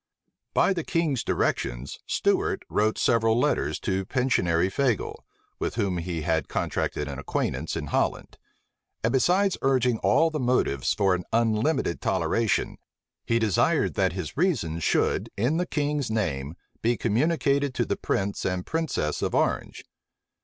By 0.55 0.73
the 0.73 0.83
king's 0.83 1.23
directions, 1.23 1.99
Stuart 2.07 2.65
wrote 2.69 2.97
several 2.97 3.39
letters 3.39 3.79
to 3.81 4.03
Pensionary 4.03 4.67
Fagel, 4.67 5.23
with 5.59 5.75
whom 5.75 5.99
he 5.99 6.23
had 6.23 6.47
contracted 6.49 7.07
an 7.07 7.19
acquaintance 7.19 7.75
in 7.75 7.85
Holland; 7.85 8.39
and 9.03 9.13
besides 9.13 9.59
urging 9.61 9.99
all 9.99 10.31
the 10.31 10.39
motives 10.39 10.91
for 10.95 11.13
an 11.13 11.23
unlimited 11.31 12.01
toleration, 12.01 12.79
he 13.27 13.37
desired 13.37 13.93
that 13.93 14.13
his 14.13 14.35
reasons 14.35 14.83
should, 14.83 15.29
in 15.37 15.57
the 15.57 15.67
king's 15.67 16.09
name, 16.09 16.55
be 16.81 16.97
communicated 16.97 17.75
to 17.75 17.85
the 17.85 17.95
prince 17.95 18.43
and 18.43 18.65
princess 18.65 19.21
of 19.21 19.35
Orange. 19.35 19.83